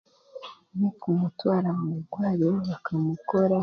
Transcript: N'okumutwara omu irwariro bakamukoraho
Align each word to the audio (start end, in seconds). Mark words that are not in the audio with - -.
N'okumutwara 0.75 1.67
omu 1.77 1.91
irwariro 1.99 2.49
bakamukoraho 2.69 3.59